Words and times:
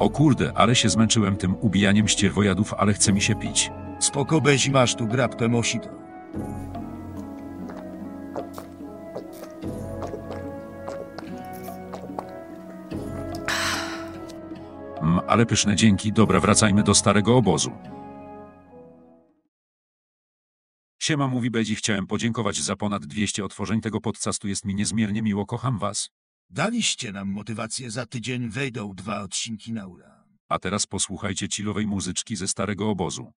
O 0.00 0.10
kurde, 0.10 0.52
ale 0.54 0.74
się 0.74 0.88
zmęczyłem 0.88 1.36
tym 1.36 1.56
ubijaniem 1.60 2.08
ścierwojadów, 2.08 2.74
ale 2.74 2.94
chce 2.94 3.12
mi 3.12 3.22
się 3.22 3.34
pić. 3.34 3.70
Spoko 3.98 4.40
beź 4.40 4.68
masz 4.68 4.94
tu 4.94 5.06
grabkę 5.06 5.48
mosito. 5.48 5.88
Mm, 15.02 15.20
ale 15.26 15.46
pyszne 15.46 15.76
dzięki, 15.76 16.12
dobra, 16.12 16.40
wracajmy 16.40 16.82
do 16.82 16.94
starego 16.94 17.36
obozu. 17.36 17.70
Siema, 21.02 21.28
mówi 21.28 21.50
Bedzi, 21.50 21.76
chciałem 21.76 22.06
podziękować 22.06 22.56
za 22.60 22.76
ponad 22.76 23.06
200 23.06 23.44
otworzeń 23.44 23.80
tego 23.80 24.00
podcastu, 24.00 24.48
jest 24.48 24.64
mi 24.64 24.74
niezmiernie 24.74 25.22
miło, 25.22 25.46
kocham 25.46 25.78
was. 25.78 26.10
Daliście 26.50 27.12
nam 27.12 27.28
motywację, 27.28 27.90
za 27.90 28.06
tydzień 28.06 28.48
wejdą 28.48 28.94
dwa 28.94 29.20
odcinki 29.20 29.72
na 29.72 29.86
ura. 29.86 30.24
A 30.48 30.58
teraz 30.58 30.86
posłuchajcie 30.86 31.48
chillowej 31.48 31.86
muzyczki 31.86 32.36
ze 32.36 32.48
starego 32.48 32.90
obozu. 32.90 33.32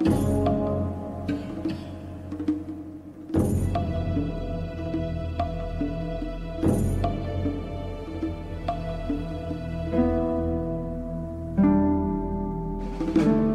thank 0.00 0.14
mm 0.14 0.22
-hmm. 13.14 13.42
you 13.42 13.47